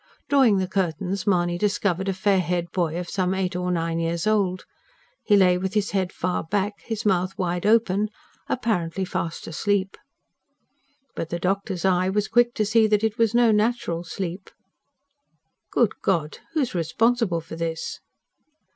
Drawing 0.29 0.57
the 0.57 0.67
curtains 0.67 1.27
Mahony 1.27 1.59
discovered 1.59 2.09
a 2.09 2.13
fair 2.13 2.39
haired 2.39 2.71
boy 2.71 2.97
of 2.99 3.07
some 3.07 3.35
eight 3.35 3.55
or 3.55 3.69
nine 3.71 3.99
years 3.99 4.25
old. 4.25 4.65
He 5.23 5.37
lay 5.37 5.59
with 5.59 5.75
his 5.75 5.91
head 5.91 6.11
far 6.11 6.43
back, 6.43 6.73
his 6.81 7.05
mouth 7.05 7.37
wide 7.37 7.67
open 7.67 8.09
apparently 8.49 9.05
fast 9.05 9.45
asleep. 9.45 9.95
But 11.15 11.29
the 11.29 11.37
doctor's 11.37 11.85
eye 11.85 12.09
was 12.09 12.27
quick 12.27 12.55
to 12.55 12.65
see 12.65 12.87
that 12.87 13.03
it 13.03 13.19
was 13.19 13.35
no 13.35 13.51
natural 13.51 14.03
sleep. 14.03 14.49
"Good 15.69 15.91
God! 16.01 16.39
who 16.53 16.61
is 16.61 16.73
responsible 16.73 17.39
for 17.39 17.55
this?" 17.55 17.99